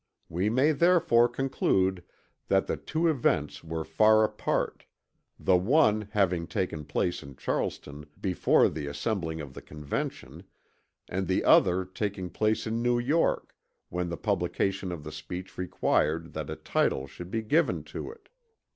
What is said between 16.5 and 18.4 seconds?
title should be given to it.